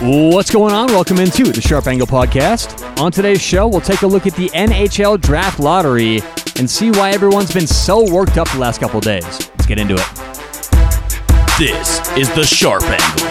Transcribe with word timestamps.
What's 0.00 0.52
going 0.52 0.72
on? 0.72 0.86
Welcome 0.92 1.18
into 1.18 1.50
the 1.50 1.60
Sharp 1.60 1.88
Angle 1.88 2.06
Podcast. 2.06 3.00
On 3.00 3.10
today's 3.10 3.42
show, 3.42 3.66
we'll 3.66 3.80
take 3.80 4.02
a 4.02 4.06
look 4.06 4.28
at 4.28 4.34
the 4.36 4.48
NHL 4.50 5.20
Draft 5.20 5.58
Lottery 5.58 6.20
and 6.56 6.70
see 6.70 6.92
why 6.92 7.10
everyone's 7.10 7.52
been 7.52 7.66
so 7.66 8.08
worked 8.08 8.38
up 8.38 8.48
the 8.50 8.60
last 8.60 8.80
couple 8.80 9.00
days. 9.00 9.24
Let's 9.24 9.66
get 9.66 9.80
into 9.80 9.94
it. 9.94 10.06
This 11.58 11.98
is 12.16 12.32
the 12.36 12.44
Sharp 12.44 12.84
Angle. 12.84 13.26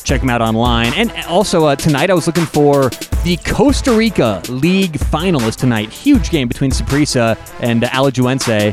Check 0.08 0.22
them 0.22 0.30
out 0.30 0.40
online. 0.40 0.94
And 0.94 1.12
also, 1.26 1.66
uh, 1.66 1.76
tonight 1.76 2.08
I 2.08 2.14
was 2.14 2.26
looking 2.26 2.46
for 2.46 2.88
the 3.24 3.38
Costa 3.44 3.92
Rica 3.92 4.40
League 4.48 4.92
finalist 4.92 5.56
tonight. 5.56 5.90
Huge 5.90 6.30
game 6.30 6.48
between 6.48 6.70
Saprissa 6.70 7.36
and 7.60 7.84
uh. 7.84 8.72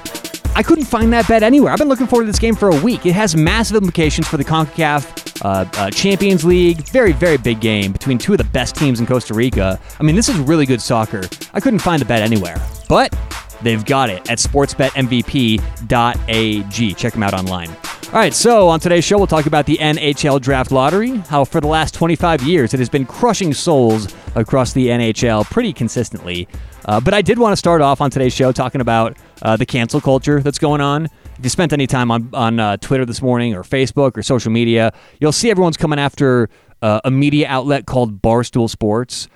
I 0.58 0.64
couldn't 0.64 0.86
find 0.86 1.12
that 1.12 1.28
bet 1.28 1.44
anywhere. 1.44 1.74
I've 1.74 1.80
been 1.80 1.90
looking 1.90 2.08
forward 2.08 2.24
to 2.24 2.28
this 2.28 2.40
game 2.40 2.56
for 2.56 2.70
a 2.70 2.82
week. 2.82 3.06
It 3.06 3.12
has 3.12 3.36
massive 3.36 3.76
implications 3.76 4.30
for 4.30 4.38
the 4.38 4.46
CONCACAF 4.46 5.44
uh, 5.44 5.66
uh, 5.78 5.92
Champions 5.92 6.46
League. 6.46 6.88
Very, 6.88 7.12
very 7.12 7.36
big 7.36 7.60
game 7.60 7.92
between 7.92 8.18
two 8.18 8.32
of 8.32 8.38
the 8.38 8.46
best 8.46 8.78
teams 8.78 9.02
in 9.02 9.06
Costa 9.06 9.34
Rica. 9.34 9.78
I 10.00 10.04
mean, 10.04 10.16
this 10.16 10.30
is 10.30 10.38
really 10.38 10.66
good 10.66 10.82
soccer. 10.82 11.24
I 11.54 11.60
couldn't 11.60 11.80
find 11.80 12.02
the 12.02 12.06
bet 12.06 12.22
anywhere, 12.22 12.66
but 12.88 13.14
they've 13.62 13.84
got 13.84 14.10
it 14.10 14.30
at 14.30 14.38
sportsbetmvp.ag. 14.38 16.94
Check 16.94 17.12
them 17.12 17.24
out 17.24 17.34
online. 17.34 17.76
All 18.08 18.22
right, 18.22 18.34
so 18.34 18.70
on 18.70 18.80
today's 18.80 19.04
show, 19.04 19.18
we'll 19.18 19.28
talk 19.28 19.46
about 19.46 19.66
the 19.66 19.78
NHL 19.78 20.40
Draft 20.40 20.72
Lottery, 20.72 21.18
how 21.18 21.44
for 21.44 21.60
the 21.60 21.68
last 21.68 21.94
25 21.96 22.44
years 22.44 22.74
it 22.74 22.80
has 22.80 22.88
been 22.88 23.06
crushing 23.06 23.54
souls 23.54 24.14
across 24.36 24.72
the 24.72 24.88
NHL 24.88 25.44
pretty 25.46 25.74
consistently. 25.74 26.48
Uh, 26.86 27.02
but 27.02 27.14
I 27.14 27.22
did 27.22 27.40
want 27.40 27.52
to 27.52 27.58
start 27.58 27.82
off 27.82 28.00
on 28.00 28.12
today's 28.12 28.34
show 28.34 28.52
talking 28.54 28.80
about 28.80 29.18
uh, 29.42 29.58
the 29.58 29.66
cancel 29.66 30.00
culture 30.00 30.40
that's 30.40 30.60
going 30.60 30.80
on. 30.80 31.06
If 31.06 31.40
you 31.44 31.50
spent 31.50 31.74
any 31.74 31.88
time 31.88 32.10
on, 32.10 32.30
on 32.32 32.60
uh, 32.60 32.78
Twitter 32.78 33.06
this 33.06 33.22
morning 33.22 33.54
or 33.54 33.64
Facebook 33.64 34.16
or 34.16 34.24
social 34.24 34.52
media, 34.52 34.94
you'll 35.20 35.34
see 35.34 35.50
everyone's 35.50 35.76
coming 35.76 36.00
after 36.00 36.50
uh, 36.82 37.02
a 37.04 37.12
media 37.12 37.48
outlet 37.50 37.86
called 37.86 38.22
Barstool 38.22 38.70
Sports. 38.70 39.28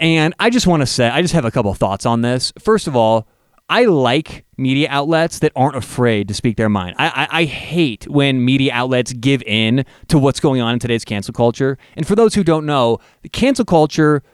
And 0.00 0.34
I 0.40 0.50
just 0.50 0.66
want 0.66 0.80
to 0.80 0.86
say, 0.86 1.08
I 1.08 1.22
just 1.22 1.34
have 1.34 1.44
a 1.44 1.50
couple 1.50 1.72
thoughts 1.74 2.06
on 2.06 2.22
this. 2.22 2.52
First 2.58 2.88
of 2.88 2.96
all, 2.96 3.28
I 3.70 3.84
like 3.84 4.44
media 4.56 4.88
outlets 4.90 5.38
that 5.38 5.52
aren't 5.54 5.76
afraid 5.76 6.26
to 6.26 6.34
speak 6.34 6.56
their 6.56 6.68
mind. 6.68 6.96
I, 6.98 7.06
I, 7.30 7.40
I, 7.40 7.44
hate 7.44 8.08
when 8.08 8.44
media 8.44 8.72
outlets 8.74 9.12
give 9.12 9.42
in 9.44 9.86
to 10.08 10.18
what's 10.18 10.40
going 10.40 10.60
on 10.60 10.74
in 10.74 10.80
today's 10.80 11.04
cancel 11.04 11.32
culture. 11.32 11.78
And 11.96 12.04
for 12.04 12.16
those 12.16 12.34
who 12.34 12.42
don't 12.42 12.66
know, 12.66 12.98
the 13.22 13.28
cancel 13.28 13.64
culture 13.64 14.24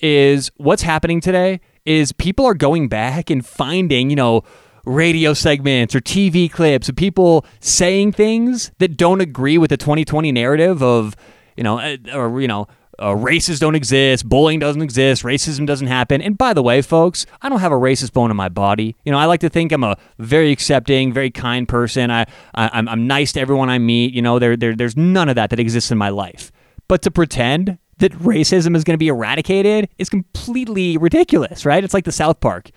is 0.00 0.50
what's 0.56 0.82
happening 0.82 1.20
today 1.20 1.60
is 1.84 2.10
people 2.12 2.46
are 2.46 2.54
going 2.54 2.88
back 2.88 3.28
and 3.28 3.44
finding, 3.44 4.08
you 4.08 4.16
know, 4.16 4.42
radio 4.86 5.34
segments 5.34 5.94
or 5.94 6.00
TV 6.00 6.50
clips 6.50 6.88
of 6.88 6.96
people 6.96 7.44
saying 7.60 8.12
things 8.12 8.72
that 8.78 8.96
don't 8.96 9.20
agree 9.20 9.58
with 9.58 9.68
the 9.68 9.76
2020 9.76 10.32
narrative 10.32 10.82
of, 10.82 11.14
you 11.54 11.62
know, 11.62 11.78
uh, 11.78 11.96
or, 12.14 12.40
you 12.40 12.48
know, 12.48 12.66
uh, 13.02 13.14
races 13.14 13.58
don't 13.58 13.74
exist, 13.74 14.28
bullying 14.28 14.58
doesn't 14.58 14.82
exist, 14.82 15.22
racism 15.22 15.66
doesn't 15.66 15.86
happen. 15.86 16.22
And 16.22 16.38
by 16.38 16.54
the 16.54 16.62
way, 16.62 16.82
folks, 16.82 17.26
I 17.42 17.48
don't 17.48 17.60
have 17.60 17.72
a 17.72 17.76
racist 17.76 18.12
bone 18.12 18.30
in 18.30 18.36
my 18.36 18.48
body. 18.48 18.96
You 19.04 19.12
know, 19.12 19.18
I 19.18 19.26
like 19.26 19.40
to 19.40 19.48
think 19.48 19.72
I'm 19.72 19.84
a 19.84 19.96
very 20.18 20.50
accepting, 20.50 21.12
very 21.12 21.30
kind 21.30 21.68
person. 21.68 22.10
I, 22.10 22.26
I 22.54 22.78
am 22.78 22.88
I'm 22.88 23.06
nice 23.06 23.32
to 23.32 23.40
everyone 23.40 23.70
I 23.70 23.78
meet. 23.78 24.14
You 24.14 24.22
know, 24.22 24.38
there, 24.38 24.56
there 24.56 24.74
there's 24.74 24.96
none 24.96 25.28
of 25.28 25.34
that 25.36 25.50
that 25.50 25.60
exists 25.60 25.90
in 25.90 25.98
my 25.98 26.08
life. 26.08 26.52
But 26.88 27.02
to 27.02 27.10
pretend 27.10 27.78
that 27.98 28.12
racism 28.12 28.76
is 28.76 28.84
going 28.84 28.94
to 28.94 28.98
be 28.98 29.08
eradicated 29.08 29.88
is 29.98 30.08
completely 30.08 30.96
ridiculous, 30.96 31.64
right? 31.64 31.82
It's 31.82 31.94
like 31.94 32.04
the 32.04 32.12
South 32.12 32.40
Park. 32.40 32.70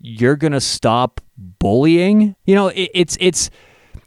You're 0.00 0.36
going 0.36 0.52
to 0.52 0.60
stop 0.60 1.20
bullying? 1.36 2.36
You 2.44 2.54
know, 2.54 2.68
it, 2.68 2.90
it's 2.94 3.16
it's 3.20 3.50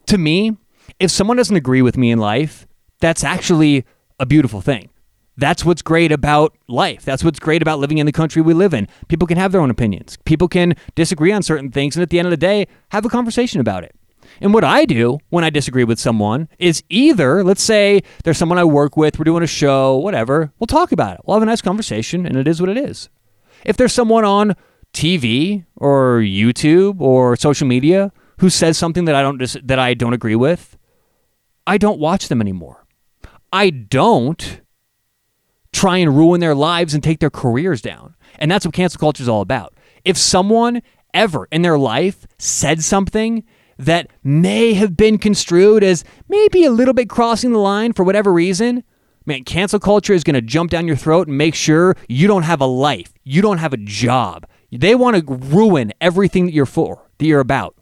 to 0.08 0.18
me, 0.18 0.58
if 1.00 1.12
someone 1.12 1.38
doesn't 1.38 1.56
agree 1.56 1.82
with 1.82 1.98
me 1.98 2.12
in 2.12 2.20
life, 2.20 2.68
that's 3.00 3.24
actually 3.24 3.86
a 4.20 4.26
beautiful 4.26 4.62
thing 4.62 4.90
that's 5.38 5.66
what's 5.66 5.82
great 5.82 6.12
about 6.12 6.56
life. 6.68 7.04
That's 7.04 7.24
what's 7.24 7.40
great 7.40 7.62
about 7.62 7.80
living 7.80 7.98
in 7.98 8.06
the 8.06 8.12
country 8.12 8.42
we 8.42 8.54
live 8.54 8.74
in. 8.74 8.88
People 9.08 9.28
can 9.28 9.38
have 9.38 9.52
their 9.52 9.62
own 9.62 9.70
opinions. 9.70 10.18
People 10.26 10.48
can 10.48 10.76
disagree 10.96 11.32
on 11.32 11.42
certain 11.42 11.72
things, 11.72 11.96
and 11.96 12.04
at 12.04 12.10
the 12.10 12.20
end 12.20 12.28
of 12.28 12.32
the 12.32 12.38
day, 12.38 12.68
have 12.90 13.06
a 13.06 13.10
conversation 13.10 13.60
about 13.60 13.84
it. 13.84 13.96
And 14.42 14.54
what 14.54 14.64
I 14.64 14.86
do 14.86 15.20
when 15.30 15.44
I 15.44 15.50
disagree 15.50 15.84
with 15.84 16.00
someone 16.00 16.50
is 16.60 16.84
either, 16.90 17.44
let's 17.44 17.64
say 17.64 18.02
there's 18.24 18.38
someone 18.38 18.58
I 18.58 18.64
work 18.64 18.98
with, 18.98 19.20
we're 19.20 19.26
doing 19.26 19.44
a 19.44 19.48
show, 19.48 19.98
whatever, 19.98 20.52
we'll 20.60 20.68
talk 20.68 20.92
about 20.92 21.16
it. 21.16 21.22
We'll 21.26 21.36
have 21.36 21.44
a 21.44 21.48
nice 21.48 21.62
conversation, 21.62 22.26
and 22.26 22.36
it 22.36 22.48
is 22.48 22.60
what 22.60 22.70
it 22.70 22.78
is. 22.78 23.10
If 23.66 23.78
there's 23.78 23.94
someone 23.94 24.26
on 24.26 24.56
TV 24.94 25.66
or 25.76 26.20
YouTube 26.20 27.02
or 27.02 27.36
social 27.36 27.68
media 27.68 28.12
who 28.40 28.50
says 28.50 28.78
something 28.78 29.06
that 29.06 29.16
I 29.16 29.22
don't 29.22 29.38
dis- 29.38 29.58
that 29.64 29.80
I 29.80 29.94
don't 29.94 30.14
agree 30.14 30.36
with, 30.36 30.78
I 31.66 31.78
don't 31.78 32.00
watch 32.00 32.28
them 32.28 32.42
anymore. 32.42 32.86
I 33.52 33.70
don't 33.70 34.62
try 35.74 35.98
and 35.98 36.16
ruin 36.16 36.40
their 36.40 36.56
lives 36.56 36.94
and 36.94 37.04
take 37.04 37.20
their 37.20 37.30
careers 37.30 37.82
down. 37.82 38.16
And 38.40 38.50
that's 38.50 38.66
what 38.66 38.74
cancel 38.74 39.00
culture 39.00 39.24
is 39.24 39.30
all 39.30 39.42
about. 39.42 39.74
If 40.06 40.18
someone 40.18 40.82
ever 41.14 41.48
in 41.52 41.62
their 41.62 41.78
life 41.78 42.26
said 42.38 42.84
something 42.84 43.44
that 43.78 44.10
may 44.24 44.74
have 44.74 44.96
been 44.96 45.18
construed 45.18 45.84
as 45.84 46.04
maybe 46.30 46.64
a 46.64 46.72
little 46.72 46.94
bit 46.94 47.10
crossing 47.10 47.52
the 47.52 47.60
line 47.60 47.94
for 47.94 48.04
whatever 48.04 48.32
reason, 48.32 48.84
man, 49.26 49.44
cancel 49.44 49.80
culture 49.80 50.14
is 50.14 50.24
going 50.24 50.36
to 50.36 50.42
jump 50.42 50.72
down 50.72 50.88
your 50.88 50.96
throat 50.96 51.28
and 51.28 51.38
make 51.38 51.56
sure 51.56 51.96
you 52.08 52.28
don't 52.28 52.44
have 52.44 52.62
a 52.62 52.66
life, 52.66 53.14
you 53.24 53.42
don't 53.42 53.58
have 53.58 53.74
a 53.74 53.78
job. 53.78 54.46
They 54.72 54.96
want 54.96 55.18
to 55.18 55.36
ruin 55.36 55.92
everything 56.02 56.46
that 56.46 56.54
you're 56.54 56.66
for, 56.66 57.08
that 57.18 57.26
you're 57.26 57.40
about, 57.40 57.76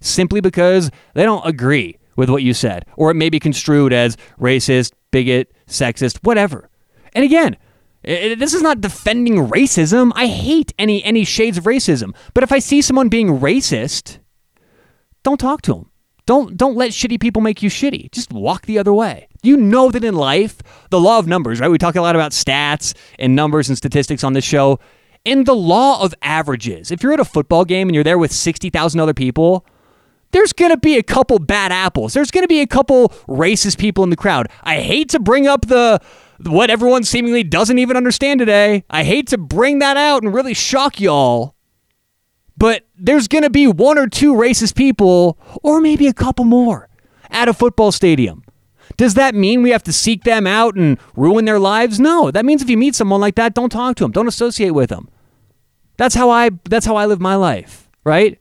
simply 0.00 0.40
because 0.40 0.90
they 1.14 1.24
don't 1.24 1.46
agree 1.46 1.98
with 2.16 2.28
what 2.28 2.42
you 2.42 2.54
said, 2.54 2.84
or 2.96 3.10
it 3.10 3.14
may 3.14 3.30
be 3.30 3.40
construed 3.40 3.92
as 3.92 4.16
racist, 4.38 4.92
bigot, 5.10 5.52
sexist, 5.66 6.18
whatever. 6.22 6.68
And 7.14 7.24
again, 7.24 7.56
it, 8.02 8.38
this 8.38 8.54
is 8.54 8.62
not 8.62 8.80
defending 8.80 9.48
racism. 9.48 10.12
I 10.14 10.26
hate 10.26 10.72
any 10.78 11.04
any 11.04 11.24
shades 11.24 11.58
of 11.58 11.64
racism. 11.64 12.14
But 12.34 12.42
if 12.44 12.52
I 12.52 12.58
see 12.58 12.82
someone 12.82 13.08
being 13.08 13.38
racist, 13.38 14.18
don't 15.22 15.38
talk 15.38 15.62
to 15.62 15.74
them. 15.74 15.90
Don't 16.26 16.56
don't 16.56 16.76
let 16.76 16.90
shitty 16.90 17.20
people 17.20 17.42
make 17.42 17.62
you 17.62 17.70
shitty. 17.70 18.10
Just 18.10 18.32
walk 18.32 18.66
the 18.66 18.78
other 18.78 18.92
way. 18.92 19.28
You 19.42 19.56
know 19.56 19.90
that 19.90 20.04
in 20.04 20.14
life, 20.14 20.58
the 20.90 21.00
law 21.00 21.18
of 21.18 21.26
numbers, 21.26 21.60
right? 21.60 21.70
We 21.70 21.78
talk 21.78 21.96
a 21.96 22.00
lot 22.00 22.14
about 22.14 22.32
stats 22.32 22.94
and 23.18 23.34
numbers 23.34 23.68
and 23.68 23.76
statistics 23.76 24.22
on 24.22 24.32
this 24.32 24.44
show. 24.44 24.78
In 25.24 25.44
the 25.44 25.54
law 25.54 26.02
of 26.02 26.14
averages, 26.22 26.90
if 26.90 27.02
you're 27.02 27.12
at 27.12 27.20
a 27.20 27.24
football 27.24 27.64
game 27.64 27.88
and 27.88 27.94
you're 27.94 28.02
there 28.02 28.18
with 28.18 28.32
60,000 28.32 28.98
other 28.98 29.14
people, 29.14 29.64
there's 30.32 30.52
going 30.52 30.72
to 30.72 30.76
be 30.76 30.96
a 30.96 31.02
couple 31.02 31.38
bad 31.38 31.70
apples. 31.70 32.12
There's 32.12 32.32
going 32.32 32.42
to 32.42 32.48
be 32.48 32.60
a 32.60 32.66
couple 32.66 33.10
racist 33.28 33.78
people 33.78 34.02
in 34.02 34.10
the 34.10 34.16
crowd. 34.16 34.48
I 34.64 34.80
hate 34.80 35.10
to 35.10 35.20
bring 35.20 35.46
up 35.46 35.66
the 35.66 36.00
what 36.46 36.70
everyone 36.70 37.04
seemingly 37.04 37.42
doesn't 37.42 37.78
even 37.78 37.96
understand 37.96 38.40
today. 38.40 38.84
I 38.90 39.04
hate 39.04 39.28
to 39.28 39.38
bring 39.38 39.78
that 39.80 39.96
out 39.96 40.22
and 40.22 40.34
really 40.34 40.54
shock 40.54 41.00
y'all, 41.00 41.54
but 42.56 42.86
there's 42.96 43.28
going 43.28 43.44
to 43.44 43.50
be 43.50 43.66
one 43.66 43.98
or 43.98 44.06
two 44.06 44.34
racist 44.34 44.74
people, 44.74 45.38
or 45.62 45.80
maybe 45.80 46.06
a 46.06 46.12
couple 46.12 46.44
more, 46.44 46.88
at 47.30 47.48
a 47.48 47.54
football 47.54 47.92
stadium. 47.92 48.44
Does 48.96 49.14
that 49.14 49.34
mean 49.34 49.62
we 49.62 49.70
have 49.70 49.82
to 49.84 49.92
seek 49.92 50.24
them 50.24 50.46
out 50.46 50.76
and 50.76 50.98
ruin 51.16 51.44
their 51.44 51.58
lives? 51.58 51.98
No. 51.98 52.30
That 52.30 52.44
means 52.44 52.62
if 52.62 52.68
you 52.68 52.76
meet 52.76 52.94
someone 52.94 53.20
like 53.20 53.36
that, 53.36 53.54
don't 53.54 53.70
talk 53.70 53.96
to 53.96 54.04
them. 54.04 54.12
Don't 54.12 54.28
associate 54.28 54.70
with 54.72 54.90
them. 54.90 55.08
That's 55.96 56.14
how 56.14 56.30
I 56.30 56.50
that's 56.68 56.86
how 56.86 56.96
I 56.96 57.06
live 57.06 57.20
my 57.20 57.36
life, 57.36 57.88
right? 58.04 58.40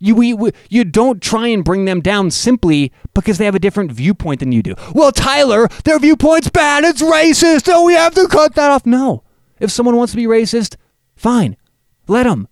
You, 0.00 0.14
we, 0.14 0.32
we, 0.32 0.52
you 0.70 0.84
don't 0.84 1.22
try 1.22 1.48
and 1.48 1.62
bring 1.62 1.84
them 1.84 2.00
down 2.00 2.30
simply 2.30 2.90
because 3.14 3.36
they 3.38 3.44
have 3.44 3.54
a 3.54 3.60
different 3.60 3.92
viewpoint 3.92 4.40
than 4.40 4.50
you 4.50 4.62
do. 4.62 4.74
Well, 4.94 5.12
Tyler, 5.12 5.68
their 5.84 5.98
viewpoint's 5.98 6.48
bad. 6.48 6.84
It's 6.84 7.02
racist. 7.02 7.70
Oh, 7.72 7.84
we 7.84 7.92
have 7.92 8.14
to 8.14 8.26
cut 8.26 8.54
that 8.54 8.70
off. 8.70 8.86
No. 8.86 9.22
If 9.60 9.70
someone 9.70 9.96
wants 9.96 10.12
to 10.12 10.16
be 10.16 10.24
racist, 10.24 10.76
fine. 11.16 11.56
Let 12.08 12.24
them. 12.24 12.48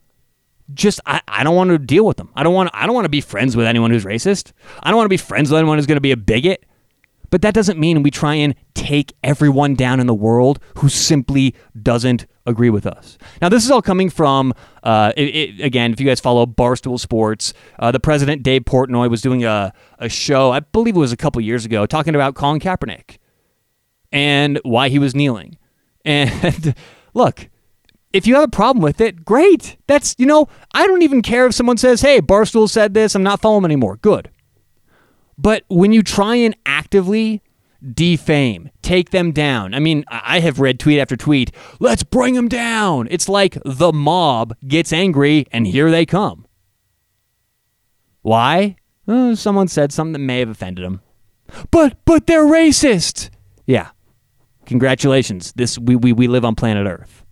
Just 0.75 1.01
I, 1.07 1.23
I 1.27 1.43
don't 1.43 1.57
want 1.57 1.71
to 1.71 1.79
deal 1.79 2.05
with 2.05 2.19
them. 2.19 2.29
I 2.37 2.43
don't 2.43 2.53
want 2.53 2.69
I 2.75 2.85
don't 2.85 2.95
want 2.95 3.07
to 3.07 3.11
be 3.11 3.23
friends 3.23 3.57
with 3.57 3.67
anyone 3.67 3.91
who's 3.91 4.05
racist. 4.05 4.53
I 4.83 4.91
don't 4.91 4.99
want 4.99 5.07
to 5.07 5.11
be 5.11 5.17
friends 5.17 5.51
with 5.51 5.59
anyone 5.59 5.79
who's 5.79 5.87
going 5.87 5.97
to 5.97 6.03
be 6.03 6.13
a 6.13 6.17
bigot. 6.17 6.67
But 7.31 7.43
that 7.43 7.55
doesn't 7.55 7.79
mean 7.79 8.03
we 8.03 8.11
try 8.11 8.35
and 8.35 8.55
take 8.75 9.13
everyone 9.23 9.75
down 9.75 10.01
in 10.01 10.07
the 10.07 10.15
world 10.15 10.61
who 10.79 10.89
simply 10.89 11.55
doesn't 11.81 12.27
agree 12.47 12.71
with 12.71 12.87
us. 12.87 13.19
Now, 13.43 13.49
this 13.49 13.65
is 13.65 13.71
all 13.71 13.83
coming 13.83 14.09
from, 14.09 14.55
uh, 14.83 15.13
it, 15.17 15.35
it, 15.35 15.61
again, 15.61 15.93
if 15.93 16.01
you 16.01 16.07
guys 16.07 16.21
follow 16.21 16.47
Barstool 16.47 16.99
Sports, 16.99 17.53
uh, 17.79 17.93
the 17.93 18.01
president, 18.01 18.43
Dave 18.43 18.63
Portnoy, 18.63 19.11
was 19.11 19.21
doing 19.21 19.45
a, 19.45 19.73
a 19.99 20.09
show, 20.09 20.51
I 20.53 20.61
believe 20.61 20.97
it 20.97 21.01
was 21.01 21.13
a 21.13 21.17
couple 21.17 21.41
years 21.43 21.65
ago, 21.65 21.85
talking 21.87 22.15
about 22.15 22.35
Colin 22.35 22.61
Kaepernick 22.61 23.19
and 24.11 24.59
why 24.63 24.89
he 24.89 24.99
was 24.99 25.15
kneeling. 25.15 25.57
And 26.05 26.75
look, 27.13 27.51
if 28.15 28.27
you 28.27 28.37
have 28.37 28.45
a 28.45 28.49
problem 28.49 28.83
with 28.83 28.99
it, 29.01 29.27
great. 29.27 29.77
That's, 29.89 30.15
you 30.17 30.25
know, 30.25 30.49
I 30.73 30.87
don't 30.87 31.03
even 31.03 31.21
care 31.21 31.45
if 31.45 31.55
someone 31.55 31.77
says, 31.77 32.01
hey, 32.01 32.23
Barstool 32.23 32.71
said 32.71 32.95
this, 32.95 33.15
I'm 33.15 33.23
not 33.23 33.43
following 33.43 33.67
anymore. 33.67 33.97
Good. 33.97 34.31
But 35.39 35.65
when 35.69 35.93
you 35.93 36.03
try 36.03 36.35
and 36.35 36.57
actively 36.67 37.43
defame, 37.95 38.71
take 38.83 39.11
them 39.11 39.31
down. 39.31 39.73
I 39.73 39.79
mean, 39.79 40.05
I 40.09 40.41
have 40.41 40.59
read 40.59 40.81
tweet 40.81 40.99
after 40.99 41.17
tweet, 41.17 41.53
let's 41.79 42.03
bring 42.03 42.35
them 42.35 42.49
down. 42.49 43.07
It's 43.11 43.29
like 43.29 43.57
the 43.65 43.93
mob 43.93 44.57
gets 44.67 44.93
angry 44.93 45.47
and 45.53 45.67
here 45.67 45.91
they 45.91 46.05
come. 46.05 46.47
Why? 48.23 48.77
Uh, 49.07 49.35
someone 49.37 49.69
said 49.69 49.93
something 49.93 50.13
that 50.13 50.19
may 50.19 50.41
have 50.41 50.51
offended 50.51 50.85
them. 50.85 51.01
But 51.71 52.05
but 52.05 52.27
they're 52.27 52.45
racist. 52.45 53.31
Yeah. 53.65 53.91
Congratulations. 54.67 55.53
This 55.55 55.79
we 55.79 55.97
we, 55.97 56.13
we 56.13 56.27
live 56.27 56.45
on 56.45 56.55
planet 56.55 56.87
Earth. 56.87 57.25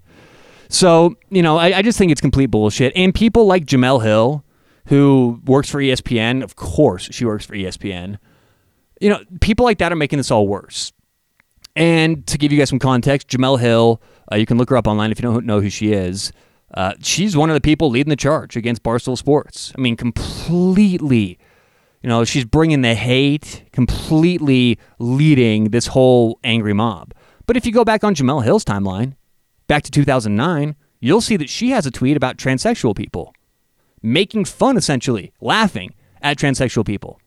So, 0.69 1.17
you 1.29 1.43
know, 1.43 1.59
I, 1.59 1.79
I 1.79 1.82
just 1.82 1.99
think 1.99 2.11
it's 2.11 2.20
complete 2.20 2.47
bullshit. 2.47 2.93
And 2.97 3.14
people 3.14 3.47
like 3.47 3.67
Jemele 3.67 4.02
Hill, 4.02 4.44
who 4.87 5.41
works 5.44 5.71
for 5.71 5.81
ESPN, 5.81 6.43
of 6.43 6.56
course 6.56 7.09
she 7.12 7.25
works 7.25 7.44
for 7.44 7.55
ESPN. 7.55 8.19
You 9.00 9.11
know, 9.11 9.21
people 9.41 9.65
like 9.65 9.79
that 9.79 9.93
are 9.93 9.97
making 9.97 10.19
this 10.19 10.31
all 10.31 10.49
worse. 10.49 10.93
And 11.75 12.27
to 12.29 12.38
give 12.38 12.53
you 12.53 12.59
guys 12.59 12.71
some 12.71 12.79
context, 12.79 13.29
Jemele 13.29 13.61
Hill, 13.61 14.00
uh, 14.33 14.37
you 14.37 14.47
can 14.47 14.56
look 14.56 14.71
her 14.71 14.77
up 14.77 14.87
online 14.87 15.12
if 15.12 15.19
you 15.19 15.23
don't 15.23 15.44
know 15.44 15.61
who 15.61 15.69
she 15.69 15.93
is. 15.93 16.33
Uh, 16.73 16.94
she's 17.00 17.37
one 17.37 17.50
of 17.50 17.55
the 17.55 17.61
people 17.61 17.91
leading 17.91 18.09
the 18.09 18.17
charge 18.17 18.56
against 18.56 18.83
Barstool 18.83 19.17
Sports. 19.17 19.73
I 19.77 19.81
mean, 19.81 19.97
completely 19.97 21.38
you 22.06 22.09
know, 22.09 22.25
she's 22.25 22.44
bringing 22.44 22.83
the 22.83 22.94
hate, 22.94 23.65
completely 23.73 24.79
leading 25.00 25.71
this 25.71 25.88
whole 25.88 26.38
angry 26.44 26.73
mob. 26.73 27.12
But 27.47 27.56
if 27.56 27.67
you 27.67 27.73
go 27.73 27.85
back 27.85 28.05
on 28.05 28.15
Jemele 28.15 28.44
Hill's 28.44 28.65
timeline, 28.65 29.15
back 29.67 29.83
to 29.83 29.91
2009, 29.91 30.77
you'll 31.00 31.21
see 31.21 31.37
that 31.37 31.49
she 31.50 31.71
has 31.71 31.85
a 31.85 31.91
tweet 31.91 32.17
about 32.17 32.37
transsexual 32.37 32.94
people, 32.94 33.35
making 34.06 34.44
fun, 34.44 34.76
essentially, 34.76 35.32
laughing 35.41 35.94
at 36.23 36.38
transsexual 36.38 36.87
people. 36.87 37.20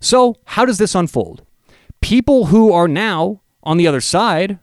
So, 0.00 0.36
how 0.44 0.64
does 0.64 0.78
this 0.78 0.94
unfold? 0.94 1.44
People 2.00 2.46
who 2.46 2.72
are 2.72 2.88
now 2.88 3.42
on 3.62 3.76
the 3.76 3.86
other 3.86 4.00
side, 4.00 4.58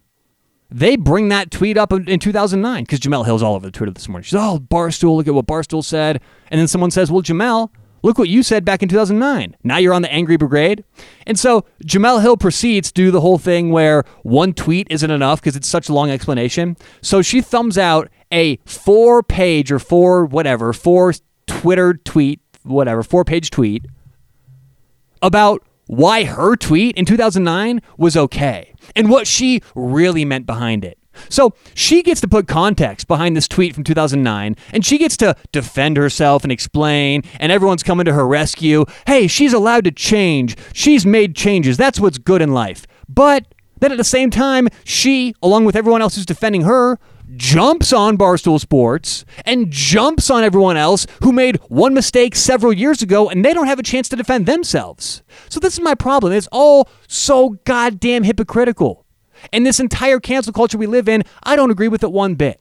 they 0.69 0.95
bring 0.95 1.29
that 1.29 1.51
tweet 1.51 1.77
up 1.77 1.93
in 1.93 2.19
2009 2.19 2.83
because 2.83 2.99
Jemele 2.99 3.25
Hill's 3.25 3.43
all 3.43 3.55
over 3.55 3.67
the 3.67 3.71
Twitter 3.71 3.93
this 3.93 4.09
morning. 4.09 4.23
She's, 4.23 4.35
oh, 4.35 4.59
Barstool, 4.59 5.15
look 5.15 5.27
at 5.27 5.33
what 5.33 5.47
Barstool 5.47 5.83
said. 5.83 6.21
And 6.51 6.59
then 6.59 6.67
someone 6.67 6.91
says, 6.91 7.11
well, 7.11 7.23
Jemele, 7.23 7.69
Look 8.01 8.17
what 8.17 8.29
you 8.29 8.43
said 8.43 8.63
back 8.63 8.81
in 8.81 8.89
2009. 8.89 9.55
Now 9.63 9.77
you're 9.77 9.93
on 9.93 10.01
the 10.01 10.11
angry 10.11 10.37
brigade. 10.37 10.83
And 11.27 11.37
so 11.37 11.65
Jemele 11.83 12.21
Hill 12.21 12.37
proceeds 12.37 12.89
to 12.89 12.93
do 12.93 13.11
the 13.11 13.21
whole 13.21 13.37
thing 13.37 13.71
where 13.71 14.03
one 14.23 14.53
tweet 14.53 14.87
isn't 14.89 15.11
enough 15.11 15.41
because 15.41 15.55
it's 15.55 15.67
such 15.67 15.89
a 15.89 15.93
long 15.93 16.09
explanation. 16.09 16.77
So 17.01 17.21
she 17.21 17.41
thumbs 17.41 17.77
out 17.77 18.09
a 18.31 18.57
four 18.65 19.23
page 19.23 19.71
or 19.71 19.79
four 19.79 20.25
whatever, 20.25 20.71
four 20.71 21.13
Twitter 21.49 21.95
tweet, 21.95 22.41
whatever, 22.63 23.03
four 23.03 23.25
page 23.25 23.49
tweet 23.49 23.85
about 25.21 25.65
why 25.87 26.23
her 26.23 26.55
tweet 26.55 26.95
in 26.95 27.03
2009 27.03 27.81
was 27.97 28.15
okay 28.15 28.73
and 28.95 29.09
what 29.09 29.27
she 29.27 29.61
really 29.75 30.23
meant 30.23 30.45
behind 30.45 30.85
it. 30.85 30.97
So 31.27 31.53
she 31.73 32.01
gets 32.03 32.21
to 32.21 32.27
put 32.27 32.47
context 32.47 33.07
behind 33.07 33.35
this 33.35 33.47
tweet 33.47 33.73
from 33.73 33.83
2009, 33.83 34.55
and 34.71 34.85
she 34.85 34.97
gets 34.97 35.17
to 35.17 35.35
defend 35.51 35.97
herself 35.97 36.43
and 36.43 36.51
explain, 36.51 37.23
and 37.39 37.51
everyone's 37.51 37.83
coming 37.83 38.05
to 38.05 38.13
her 38.13 38.25
rescue. 38.25 38.85
Hey, 39.05 39.27
she's 39.27 39.51
allowed 39.51 39.83
to 39.85 39.91
change. 39.91 40.55
She's 40.73 41.05
made 41.05 41.35
changes. 41.35 41.75
That's 41.75 41.99
what's 41.99 42.19
good 42.19 42.41
in 42.41 42.53
life. 42.53 42.85
But 43.09 43.53
then 43.79 43.91
at 43.91 43.97
the 43.97 44.03
same 44.03 44.29
time, 44.29 44.69
she, 44.85 45.33
along 45.41 45.65
with 45.65 45.75
everyone 45.75 46.01
else 46.01 46.15
who's 46.15 46.25
defending 46.25 46.61
her, 46.61 46.99
jumps 47.35 47.93
on 47.93 48.17
Barstool 48.17 48.59
Sports 48.59 49.25
and 49.45 49.71
jumps 49.71 50.29
on 50.29 50.43
everyone 50.43 50.77
else 50.77 51.05
who 51.21 51.31
made 51.31 51.57
one 51.67 51.93
mistake 51.93 52.35
several 52.35 52.73
years 52.73 53.01
ago 53.01 53.29
and 53.29 53.43
they 53.43 53.53
don't 53.53 53.67
have 53.67 53.79
a 53.79 53.83
chance 53.83 54.09
to 54.09 54.15
defend 54.15 54.45
themselves. 54.45 55.23
So, 55.49 55.59
this 55.59 55.73
is 55.73 55.81
my 55.81 55.95
problem. 55.95 56.33
It's 56.33 56.49
all 56.51 56.89
so 57.07 57.57
goddamn 57.65 58.23
hypocritical. 58.23 59.05
And 59.53 59.65
this 59.65 59.79
entire 59.79 60.19
cancel 60.19 60.53
culture 60.53 60.77
we 60.77 60.87
live 60.87 61.07
in, 61.07 61.23
I 61.43 61.55
don't 61.55 61.71
agree 61.71 61.87
with 61.87 62.03
it 62.03 62.11
one 62.11 62.35
bit. 62.35 62.59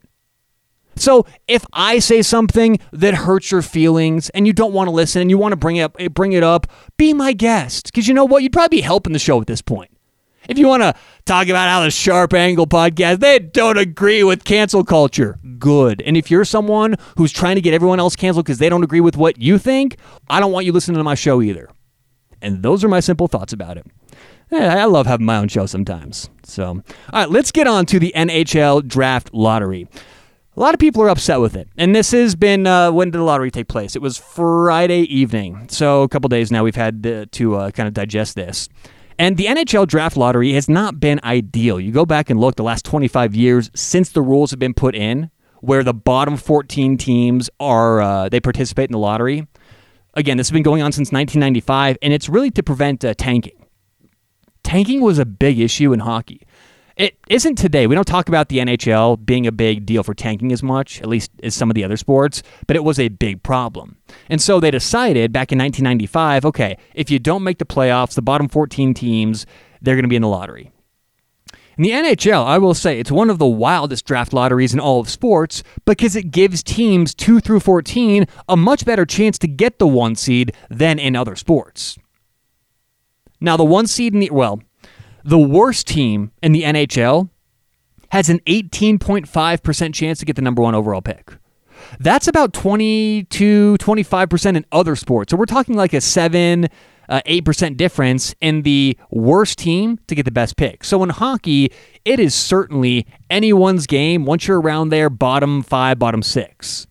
So 0.98 1.26
if 1.46 1.64
I 1.72 2.00
say 2.00 2.22
something 2.22 2.78
that 2.92 3.14
hurts 3.14 3.52
your 3.52 3.62
feelings 3.62 4.30
and 4.30 4.46
you 4.46 4.52
don't 4.52 4.72
want 4.72 4.88
to 4.88 4.92
listen 4.92 5.22
and 5.22 5.30
you 5.30 5.38
want 5.38 5.52
to 5.52 5.56
bring 5.56 5.76
it 5.76 5.82
up, 5.82 5.96
bring 6.14 6.32
it 6.32 6.42
up, 6.42 6.66
be 6.96 7.14
my 7.14 7.32
guest. 7.32 7.86
Because 7.86 8.08
you 8.08 8.14
know 8.14 8.24
what? 8.24 8.42
You'd 8.42 8.52
probably 8.52 8.78
be 8.78 8.82
helping 8.82 9.12
the 9.12 9.18
show 9.18 9.40
at 9.40 9.46
this 9.46 9.62
point. 9.62 9.90
If 10.48 10.58
you 10.58 10.66
want 10.66 10.82
to 10.82 10.94
talk 11.24 11.48
about 11.48 11.68
how 11.68 11.82
the 11.82 11.90
Sharp 11.90 12.34
Angle 12.34 12.66
podcast, 12.66 13.20
they 13.20 13.38
don't 13.38 13.78
agree 13.78 14.24
with 14.24 14.44
cancel 14.44 14.82
culture, 14.82 15.38
good. 15.58 16.02
And 16.02 16.16
if 16.16 16.30
you're 16.30 16.44
someone 16.44 16.96
who's 17.16 17.32
trying 17.32 17.56
to 17.56 17.60
get 17.60 17.74
everyone 17.74 18.00
else 18.00 18.16
canceled 18.16 18.46
because 18.46 18.58
they 18.58 18.68
don't 18.68 18.82
agree 18.82 19.00
with 19.00 19.16
what 19.16 19.40
you 19.40 19.58
think, 19.58 19.98
I 20.28 20.40
don't 20.40 20.52
want 20.52 20.66
you 20.66 20.72
listening 20.72 20.96
to 20.96 21.04
my 21.04 21.14
show 21.14 21.42
either. 21.42 21.68
And 22.40 22.62
those 22.62 22.82
are 22.82 22.88
my 22.88 23.00
simple 23.00 23.28
thoughts 23.28 23.52
about 23.52 23.76
it 23.76 23.86
yeah, 24.50 24.82
I 24.82 24.84
love 24.86 25.06
having 25.06 25.26
my 25.26 25.36
own 25.36 25.48
show 25.48 25.66
sometimes. 25.66 26.30
So, 26.42 26.64
all 26.66 26.82
right, 27.12 27.30
let's 27.30 27.52
get 27.52 27.66
on 27.66 27.86
to 27.86 27.98
the 27.98 28.12
NHL 28.16 28.86
draft 28.86 29.32
lottery. 29.34 29.88
A 30.56 30.60
lot 30.60 30.74
of 30.74 30.80
people 30.80 31.02
are 31.02 31.08
upset 31.08 31.40
with 31.40 31.54
it. 31.54 31.68
And 31.76 31.94
this 31.94 32.10
has 32.12 32.34
been, 32.34 32.66
uh, 32.66 32.90
when 32.90 33.10
did 33.10 33.18
the 33.18 33.24
lottery 33.24 33.50
take 33.50 33.68
place? 33.68 33.94
It 33.94 34.02
was 34.02 34.18
Friday 34.18 35.02
evening. 35.02 35.68
So, 35.68 36.02
a 36.02 36.08
couple 36.08 36.28
days 36.28 36.50
now 36.50 36.64
we've 36.64 36.74
had 36.74 37.02
to, 37.02 37.26
to 37.26 37.56
uh, 37.56 37.70
kind 37.70 37.86
of 37.86 37.94
digest 37.94 38.34
this. 38.34 38.68
And 39.18 39.36
the 39.36 39.46
NHL 39.46 39.86
draft 39.88 40.16
lottery 40.16 40.52
has 40.52 40.68
not 40.68 41.00
been 41.00 41.18
ideal. 41.24 41.80
You 41.80 41.90
go 41.90 42.06
back 42.06 42.30
and 42.30 42.38
look 42.38 42.56
the 42.56 42.62
last 42.62 42.84
25 42.84 43.34
years 43.34 43.70
since 43.74 44.10
the 44.10 44.22
rules 44.22 44.50
have 44.50 44.60
been 44.60 44.74
put 44.74 44.94
in, 44.94 45.30
where 45.60 45.82
the 45.82 45.94
bottom 45.94 46.36
14 46.36 46.96
teams 46.96 47.50
are, 47.58 48.00
uh, 48.00 48.28
they 48.28 48.38
participate 48.38 48.88
in 48.88 48.92
the 48.92 48.98
lottery. 48.98 49.48
Again, 50.14 50.36
this 50.36 50.48
has 50.48 50.52
been 50.52 50.62
going 50.62 50.82
on 50.82 50.92
since 50.92 51.10
1995, 51.10 51.98
and 52.00 52.12
it's 52.12 52.28
really 52.28 52.50
to 52.52 52.62
prevent 52.62 53.04
uh, 53.04 53.14
tanking 53.14 53.58
tanking 54.68 55.00
was 55.00 55.18
a 55.18 55.24
big 55.24 55.58
issue 55.58 55.94
in 55.94 56.00
hockey. 56.00 56.42
It 56.98 57.16
isn't 57.28 57.54
today. 57.54 57.86
We 57.86 57.94
don't 57.94 58.08
talk 58.08 58.28
about 58.28 58.48
the 58.48 58.58
NHL 58.58 59.24
being 59.24 59.46
a 59.46 59.52
big 59.52 59.86
deal 59.86 60.02
for 60.02 60.14
tanking 60.14 60.50
as 60.50 60.64
much, 60.64 61.00
at 61.00 61.06
least 61.06 61.30
as 61.44 61.54
some 61.54 61.70
of 61.70 61.76
the 61.76 61.84
other 61.84 61.96
sports, 61.96 62.42
but 62.66 62.74
it 62.74 62.82
was 62.82 62.98
a 62.98 63.06
big 63.06 63.44
problem. 63.44 63.98
And 64.28 64.42
so 64.42 64.58
they 64.58 64.72
decided 64.72 65.32
back 65.32 65.52
in 65.52 65.58
1995 65.58 66.44
okay, 66.46 66.76
if 66.96 67.08
you 67.08 67.20
don't 67.20 67.44
make 67.44 67.58
the 67.58 67.64
playoffs, 67.64 68.14
the 68.14 68.22
bottom 68.22 68.48
14 68.48 68.94
teams, 68.94 69.46
they're 69.80 69.94
going 69.94 70.02
to 70.02 70.08
be 70.08 70.16
in 70.16 70.22
the 70.22 70.28
lottery. 70.28 70.72
In 71.76 71.84
the 71.84 71.90
NHL, 71.90 72.44
I 72.44 72.58
will 72.58 72.74
say 72.74 72.98
it's 72.98 73.12
one 73.12 73.30
of 73.30 73.38
the 73.38 73.46
wildest 73.46 74.04
draft 74.04 74.32
lotteries 74.32 74.74
in 74.74 74.80
all 74.80 74.98
of 74.98 75.08
sports 75.08 75.62
because 75.84 76.16
it 76.16 76.32
gives 76.32 76.64
teams 76.64 77.14
2 77.14 77.38
through 77.38 77.60
14 77.60 78.26
a 78.48 78.56
much 78.56 78.84
better 78.84 79.06
chance 79.06 79.38
to 79.38 79.46
get 79.46 79.78
the 79.78 79.86
one 79.86 80.16
seed 80.16 80.52
than 80.68 80.98
in 80.98 81.14
other 81.14 81.36
sports. 81.36 81.96
Now, 83.40 83.56
the 83.56 83.64
one 83.64 83.86
seed 83.86 84.14
in 84.14 84.18
the, 84.18 84.30
well, 84.30 84.60
the 85.28 85.38
worst 85.38 85.86
team 85.86 86.32
in 86.42 86.52
the 86.52 86.62
NHL 86.62 87.28
has 88.10 88.30
an 88.30 88.40
18.5% 88.46 89.94
chance 89.94 90.18
to 90.18 90.24
get 90.24 90.36
the 90.36 90.42
number 90.42 90.62
one 90.62 90.74
overall 90.74 91.02
pick. 91.02 91.36
That's 92.00 92.26
about 92.26 92.54
22, 92.54 93.76
25% 93.78 94.56
in 94.56 94.64
other 94.72 94.96
sports. 94.96 95.30
So 95.30 95.36
we're 95.36 95.44
talking 95.44 95.76
like 95.76 95.92
a 95.92 96.00
7, 96.00 96.68
uh, 97.10 97.20
8% 97.26 97.76
difference 97.76 98.34
in 98.40 98.62
the 98.62 98.96
worst 99.10 99.58
team 99.58 99.98
to 100.06 100.14
get 100.14 100.24
the 100.24 100.30
best 100.30 100.56
pick. 100.56 100.82
So 100.82 101.02
in 101.02 101.10
hockey, 101.10 101.72
it 102.06 102.18
is 102.18 102.34
certainly 102.34 103.06
anyone's 103.28 103.86
game 103.86 104.24
once 104.24 104.48
you're 104.48 104.60
around 104.60 104.88
there, 104.88 105.10
bottom 105.10 105.62
five, 105.62 105.98
bottom 105.98 106.22
six. 106.22 106.87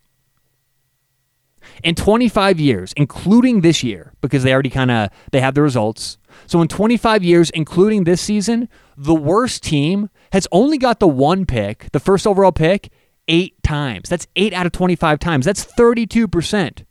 In 1.83 1.95
25 1.95 2.59
years, 2.59 2.93
including 2.97 3.61
this 3.61 3.83
year, 3.83 4.13
because 4.21 4.43
they 4.43 4.53
already 4.53 4.69
kind 4.69 4.91
of 4.91 5.09
they 5.31 5.41
have 5.41 5.55
the 5.55 5.61
results, 5.61 6.17
so 6.45 6.61
in 6.61 6.67
25 6.67 7.23
years, 7.23 7.49
including 7.51 8.03
this 8.03 8.21
season, 8.21 8.69
the 8.95 9.15
worst 9.15 9.63
team 9.63 10.09
has 10.31 10.47
only 10.51 10.77
got 10.77 10.99
the 10.99 11.07
one 11.07 11.45
pick, 11.45 11.91
the 11.91 11.99
first 11.99 12.27
overall 12.27 12.51
pick, 12.51 12.91
eight 13.27 13.61
times. 13.63 14.09
That's 14.09 14.27
eight 14.35 14.53
out 14.53 14.65
of 14.65 14.71
25 14.71 15.19
times. 15.19 15.45
That's 15.45 15.65
32%. 15.65 16.85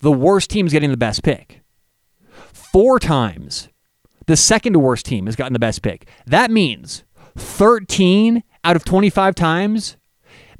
The 0.00 0.12
worst 0.12 0.50
team 0.50 0.66
is 0.66 0.72
getting 0.72 0.90
the 0.90 0.96
best 0.96 1.22
pick. 1.22 1.60
Four 2.52 2.98
times, 2.98 3.68
the 4.26 4.36
second 4.36 4.80
worst 4.80 5.06
team 5.06 5.26
has 5.26 5.36
gotten 5.36 5.52
the 5.52 5.58
best 5.58 5.82
pick. 5.82 6.08
That 6.26 6.50
means 6.50 7.04
13 7.36 8.42
out 8.64 8.76
of 8.76 8.84
25 8.84 9.34
times, 9.34 9.96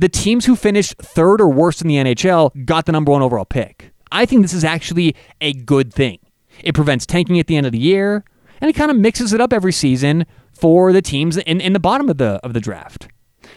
the 0.00 0.09
teams 0.09 0.47
who 0.47 0.57
finished 0.57 0.97
third 0.97 1.42
or 1.42 1.49
worst 1.50 1.83
in 1.83 1.88
the 1.88 1.97
NHL 1.97 2.64
got 2.64 2.87
the 2.87 2.92
number 2.92 3.12
one 3.12 3.21
overall 3.21 3.45
pick. 3.45 3.92
I 4.11 4.25
think 4.25 4.40
this 4.40 4.54
is 4.54 4.64
actually 4.64 5.14
a 5.42 5.52
good 5.52 5.92
thing. 5.92 6.19
It 6.64 6.75
prevents 6.75 7.04
tanking 7.04 7.38
at 7.38 7.47
the 7.47 7.57
end 7.57 7.66
of 7.66 7.73
the 7.73 7.78
year, 7.78 8.25
and 8.62 8.71
it 8.71 8.73
kind 8.73 8.90
of 8.90 8.97
mixes 8.97 9.35
it 9.35 9.42
up 9.42 9.52
every 9.52 9.73
season 9.73 10.25
for 10.52 10.95
the 10.95 11.02
teams 11.02 11.37
in, 11.37 11.61
in 11.61 11.75
the 11.75 11.78
bottom 11.78 12.09
of 12.09 12.16
the 12.16 12.40
of 12.42 12.54
the 12.54 12.61
draft. 12.61 13.09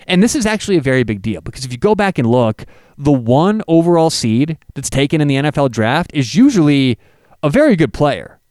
And 0.06 0.22
this 0.22 0.36
is 0.36 0.46
actually 0.46 0.76
a 0.76 0.82
very 0.82 1.04
big 1.04 1.22
deal 1.22 1.40
because 1.40 1.64
if 1.64 1.72
you 1.72 1.78
go 1.78 1.96
back 1.96 2.20
and 2.20 2.28
look, 2.28 2.66
the 2.98 3.12
one 3.12 3.62
overall 3.70 4.10
seed 4.10 4.58
that's 4.76 4.90
taken 4.90 5.22
in 5.22 5.30
the 5.30 5.36
NFL 5.36 5.72
draft 5.72 6.12
is 6.14 6.36
usually 6.36 7.00
a 7.42 7.50
very 7.50 7.78
good 7.78 7.94
player. 7.94 8.42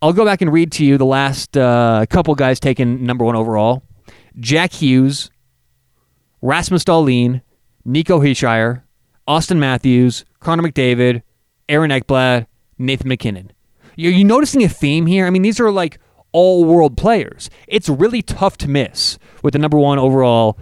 I'll 0.00 0.14
go 0.14 0.24
back 0.24 0.40
and 0.40 0.50
read 0.50 0.72
to 0.72 0.84
you 0.84 0.96
the 0.96 1.04
last 1.04 1.58
uh, 1.58 2.06
couple 2.08 2.34
guys 2.34 2.58
taken 2.58 3.04
number 3.04 3.24
one 3.24 3.36
overall 3.36 3.82
Jack 4.40 4.72
Hughes, 4.72 5.30
Rasmus 6.40 6.84
Dahlin, 6.84 7.42
Nico 7.84 8.20
Hischier, 8.20 8.82
Auston 9.26 9.58
Matthews, 9.58 10.24
Connor 10.40 10.62
McDavid, 10.62 11.22
Aaron 11.68 11.90
Ekblad, 11.90 12.46
Nathan 12.78 13.08
MacKinnon. 13.08 13.52
Are 13.98 14.02
you 14.02 14.24
noticing 14.24 14.62
a 14.62 14.68
theme 14.68 15.06
here? 15.06 15.26
I 15.26 15.30
mean, 15.30 15.42
these 15.42 15.58
are 15.58 15.70
like 15.70 15.98
all 16.32 16.64
world 16.64 16.96
players. 16.96 17.50
It's 17.66 17.88
really 17.88 18.22
tough 18.22 18.56
to 18.58 18.68
miss 18.68 19.18
with 19.42 19.52
the 19.52 19.58
number 19.58 19.78
one 19.78 19.98
overall 19.98 20.58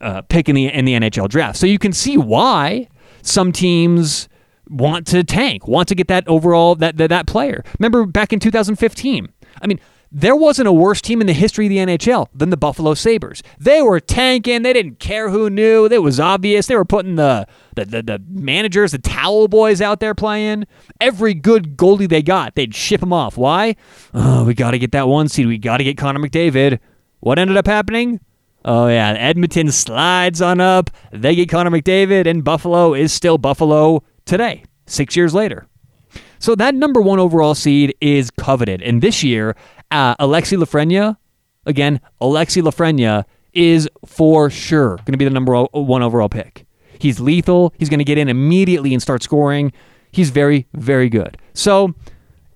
uh, 0.00 0.22
pick 0.22 0.48
in 0.48 0.54
the 0.54 0.66
in 0.66 0.84
the 0.84 0.94
NHL 0.94 1.28
draft. 1.28 1.58
So 1.58 1.66
you 1.66 1.78
can 1.78 1.92
see 1.92 2.16
why 2.16 2.88
some 3.22 3.52
teams 3.52 4.28
want 4.68 5.06
to 5.08 5.22
tank, 5.22 5.68
want 5.68 5.88
to 5.88 5.94
get 5.94 6.08
that 6.08 6.26
overall 6.28 6.74
that 6.76 6.96
that, 6.96 7.08
that 7.08 7.26
player. 7.26 7.62
Remember 7.78 8.06
back 8.06 8.32
in 8.32 8.40
2015. 8.40 9.28
I 9.60 9.66
mean, 9.66 9.78
there 10.12 10.34
wasn't 10.34 10.66
a 10.66 10.72
worse 10.72 11.00
team 11.00 11.20
in 11.20 11.26
the 11.26 11.32
history 11.32 11.66
of 11.66 11.70
the 11.70 11.76
NHL 11.76 12.26
than 12.34 12.50
the 12.50 12.56
Buffalo 12.56 12.94
Sabres. 12.94 13.42
They 13.58 13.80
were 13.80 14.00
tanking. 14.00 14.62
They 14.62 14.72
didn't 14.72 14.98
care 14.98 15.30
who 15.30 15.48
knew. 15.48 15.86
It 15.86 16.02
was 16.02 16.18
obvious. 16.18 16.66
They 16.66 16.74
were 16.74 16.84
putting 16.84 17.14
the, 17.14 17.46
the, 17.76 17.84
the, 17.84 18.02
the 18.02 18.22
managers, 18.28 18.92
the 18.92 18.98
towel 18.98 19.46
boys 19.46 19.80
out 19.80 20.00
there 20.00 20.14
playing. 20.14 20.66
Every 21.00 21.34
good 21.34 21.76
goalie 21.76 22.08
they 22.08 22.22
got, 22.22 22.56
they'd 22.56 22.74
ship 22.74 23.00
them 23.00 23.12
off. 23.12 23.36
Why? 23.36 23.76
Oh, 24.12 24.44
we 24.44 24.54
got 24.54 24.72
to 24.72 24.78
get 24.78 24.92
that 24.92 25.06
one 25.06 25.28
seed. 25.28 25.46
We 25.46 25.58
got 25.58 25.76
to 25.76 25.84
get 25.84 25.96
Connor 25.96 26.20
McDavid. 26.20 26.80
What 27.20 27.38
ended 27.38 27.56
up 27.56 27.66
happening? 27.66 28.20
Oh, 28.64 28.88
yeah. 28.88 29.12
Edmonton 29.12 29.70
slides 29.70 30.42
on 30.42 30.60
up. 30.60 30.90
They 31.12 31.36
get 31.36 31.48
Connor 31.48 31.70
McDavid, 31.70 32.26
and 32.26 32.42
Buffalo 32.42 32.94
is 32.94 33.12
still 33.12 33.38
Buffalo 33.38 34.02
today, 34.24 34.64
six 34.86 35.14
years 35.16 35.34
later. 35.34 35.66
So 36.40 36.54
that 36.56 36.74
number 36.74 37.00
one 37.00 37.18
overall 37.18 37.54
seed 37.54 37.94
is 38.00 38.30
coveted. 38.30 38.82
And 38.82 39.02
this 39.02 39.22
year, 39.22 39.54
uh, 39.90 40.14
Alexis 40.18 40.58
Lafreniere, 40.58 41.16
again, 41.66 42.00
Alexis 42.20 42.64
Lafreniere 42.64 43.24
is 43.52 43.88
for 44.06 44.48
sure 44.50 44.96
going 44.96 45.12
to 45.12 45.18
be 45.18 45.26
the 45.26 45.30
number 45.30 45.62
one 45.64 46.02
overall 46.02 46.30
pick. 46.30 46.66
He's 46.98 47.20
lethal. 47.20 47.74
He's 47.78 47.88
going 47.88 47.98
to 47.98 48.04
get 48.04 48.18
in 48.18 48.28
immediately 48.28 48.92
and 48.92 49.02
start 49.02 49.22
scoring. 49.22 49.72
He's 50.12 50.30
very, 50.30 50.66
very 50.72 51.08
good. 51.08 51.36
So 51.52 51.94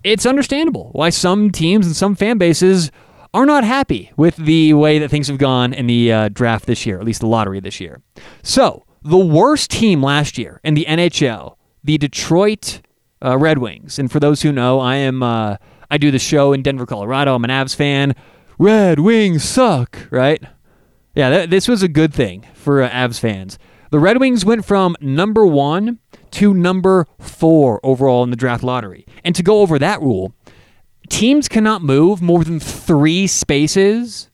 it's 0.03 0.25
understandable 0.25 0.89
why 0.93 1.09
some 1.09 1.51
teams 1.51 1.85
and 1.85 1.95
some 1.95 2.15
fan 2.15 2.37
bases 2.37 2.91
are 3.33 3.45
not 3.45 3.63
happy 3.63 4.11
with 4.17 4.35
the 4.37 4.73
way 4.73 4.97
that 4.97 5.09
things 5.09 5.27
have 5.27 5.37
gone 5.37 5.73
in 5.73 5.87
the 5.87 6.11
uh, 6.11 6.29
draft 6.29 6.65
this 6.65 6.85
year, 6.85 6.97
at 6.99 7.05
least 7.05 7.19
the 7.19 7.27
lottery 7.27 7.59
this 7.59 7.79
year. 7.79 8.01
So 8.41 8.85
the 9.03 9.17
worst 9.17 9.69
team 9.71 10.01
last 10.01 10.37
year 10.37 10.59
in 10.63 10.73
the 10.73 10.85
NHL, 10.87 11.55
the 11.83 11.97
Detroit 11.97 12.81
uh, 13.23 13.37
Red 13.37 13.57
Wings. 13.59 13.99
And 13.99 14.11
for 14.11 14.19
those 14.19 14.41
who 14.41 14.51
know, 14.51 14.79
I 14.79 14.95
am. 14.95 15.23
Uh, 15.23 15.57
I 15.89 15.97
do 15.97 16.11
the 16.11 16.19
show 16.19 16.51
in 16.51 16.63
Denver, 16.63 16.85
Colorado. 16.85 17.35
I'm 17.35 17.43
an 17.43 17.51
Avs 17.51 17.75
fan. 17.75 18.15
Red 18.57 18.99
Wings 18.99 19.43
suck, 19.43 20.07
right? 20.09 20.43
Yeah, 21.13 21.29
th- 21.29 21.49
this 21.49 21.67
was 21.67 21.83
a 21.83 21.87
good 21.87 22.13
thing 22.13 22.45
for 22.53 22.81
uh, 22.81 22.89
Avs 22.89 23.19
fans. 23.19 23.59
The 23.91 23.99
Red 23.99 24.19
Wings 24.19 24.43
went 24.43 24.65
from 24.65 24.95
number 24.99 25.45
one 25.45 25.99
to 26.31 26.53
number 26.53 27.07
four 27.19 27.79
overall 27.83 28.23
in 28.23 28.29
the 28.29 28.35
draft 28.35 28.63
lottery. 28.63 29.05
And 29.23 29.35
to 29.35 29.43
go 29.43 29.61
over 29.61 29.79
that 29.79 30.01
rule, 30.01 30.33
teams 31.09 31.47
cannot 31.47 31.81
move 31.81 32.21
more 32.21 32.43
than 32.43 32.59
three 32.59 33.27
spaces 33.27 34.29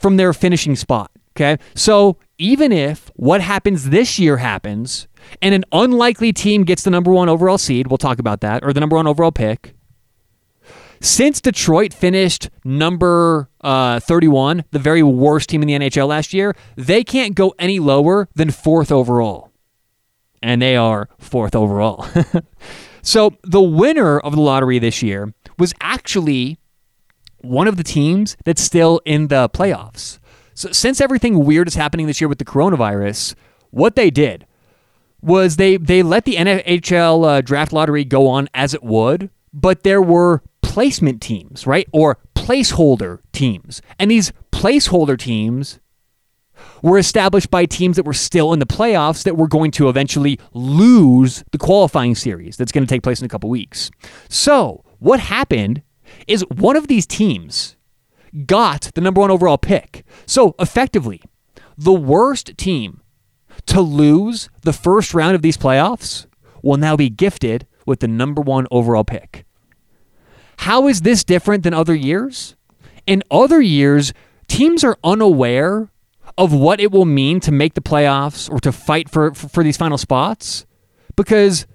from 0.00 0.16
their 0.16 0.32
finishing 0.32 0.74
spot. 0.74 1.10
Okay. 1.36 1.58
So 1.74 2.18
even 2.38 2.72
if 2.72 3.10
what 3.14 3.40
happens 3.40 3.90
this 3.90 4.18
year 4.18 4.38
happens 4.38 5.06
and 5.40 5.54
an 5.54 5.64
unlikely 5.72 6.32
team 6.32 6.64
gets 6.64 6.82
the 6.82 6.90
number 6.90 7.12
one 7.12 7.28
overall 7.28 7.58
seed, 7.58 7.86
we'll 7.86 7.98
talk 7.98 8.18
about 8.18 8.40
that, 8.40 8.64
or 8.64 8.72
the 8.72 8.80
number 8.80 8.96
one 8.96 9.06
overall 9.06 9.32
pick, 9.32 9.74
since 11.02 11.40
Detroit 11.40 11.92
finished 11.92 12.48
number 12.64 13.50
uh, 13.60 13.98
31, 13.98 14.64
the 14.70 14.78
very 14.78 15.02
worst 15.02 15.48
team 15.48 15.60
in 15.60 15.66
the 15.66 15.74
NHL 15.74 16.06
last 16.06 16.32
year, 16.32 16.54
they 16.76 17.02
can't 17.02 17.34
go 17.34 17.52
any 17.58 17.80
lower 17.80 18.28
than 18.36 18.52
fourth 18.52 18.92
overall. 18.92 19.50
And 20.40 20.62
they 20.62 20.76
are 20.76 21.08
fourth 21.18 21.56
overall. 21.56 22.06
so 23.02 23.32
the 23.42 23.60
winner 23.60 24.20
of 24.20 24.36
the 24.36 24.40
lottery 24.40 24.78
this 24.78 25.02
year 25.02 25.34
was 25.58 25.74
actually 25.80 26.58
one 27.40 27.66
of 27.66 27.76
the 27.76 27.84
teams 27.84 28.36
that's 28.44 28.62
still 28.62 29.00
in 29.04 29.26
the 29.26 29.48
playoffs. 29.48 30.20
So 30.54 30.70
since 30.70 31.00
everything 31.00 31.44
weird 31.44 31.66
is 31.66 31.74
happening 31.74 32.06
this 32.06 32.20
year 32.20 32.28
with 32.28 32.38
the 32.38 32.44
coronavirus, 32.44 33.34
what 33.70 33.96
they 33.96 34.10
did 34.10 34.46
was 35.22 35.56
they 35.56 35.76
they 35.76 36.02
let 36.02 36.24
the 36.24 36.34
NHL 36.34 37.26
uh, 37.26 37.40
draft 37.40 37.72
lottery 37.72 38.04
go 38.04 38.28
on 38.28 38.48
as 38.52 38.74
it 38.74 38.82
would, 38.82 39.30
but 39.52 39.84
there 39.84 40.02
were 40.02 40.42
placement 40.62 41.22
teams, 41.22 41.66
right? 41.66 41.88
Or 41.92 42.18
placeholder 42.34 43.20
teams. 43.32 43.80
And 43.98 44.10
these 44.10 44.32
placeholder 44.50 45.18
teams 45.18 45.78
were 46.82 46.98
established 46.98 47.50
by 47.50 47.66
teams 47.66 47.96
that 47.96 48.04
were 48.04 48.12
still 48.12 48.52
in 48.52 48.58
the 48.58 48.66
playoffs 48.66 49.22
that 49.24 49.36
were 49.36 49.48
going 49.48 49.70
to 49.72 49.88
eventually 49.88 50.38
lose 50.52 51.44
the 51.52 51.58
qualifying 51.58 52.14
series 52.14 52.56
that's 52.56 52.72
going 52.72 52.84
to 52.84 52.92
take 52.92 53.02
place 53.02 53.20
in 53.20 53.26
a 53.26 53.28
couple 53.28 53.50
weeks. 53.50 53.90
So, 54.28 54.84
what 54.98 55.20
happened 55.20 55.82
is 56.26 56.44
one 56.48 56.76
of 56.76 56.88
these 56.88 57.06
teams 57.06 57.76
got 58.46 58.90
the 58.94 59.00
number 59.00 59.20
one 59.20 59.30
overall 59.30 59.58
pick. 59.58 60.04
So, 60.26 60.54
effectively, 60.58 61.22
the 61.76 61.92
worst 61.92 62.56
team 62.56 63.01
to 63.66 63.80
lose 63.80 64.48
the 64.62 64.72
first 64.72 65.14
round 65.14 65.34
of 65.34 65.42
these 65.42 65.56
playoffs 65.56 66.26
will 66.62 66.76
now 66.76 66.96
be 66.96 67.10
gifted 67.10 67.66
with 67.86 68.00
the 68.00 68.08
number 68.08 68.40
one 68.40 68.66
overall 68.70 69.04
pick. 69.04 69.44
How 70.58 70.88
is 70.88 71.02
this 71.02 71.24
different 71.24 71.64
than 71.64 71.74
other 71.74 71.94
years? 71.94 72.54
In 73.06 73.22
other 73.30 73.60
years, 73.60 74.12
teams 74.46 74.84
are 74.84 74.96
unaware 75.02 75.90
of 76.38 76.52
what 76.52 76.80
it 76.80 76.92
will 76.92 77.04
mean 77.04 77.40
to 77.40 77.52
make 77.52 77.74
the 77.74 77.80
playoffs 77.80 78.50
or 78.50 78.60
to 78.60 78.72
fight 78.72 79.08
for, 79.08 79.34
for, 79.34 79.48
for 79.48 79.64
these 79.64 79.76
final 79.76 79.98
spots 79.98 80.66
because 81.16 81.66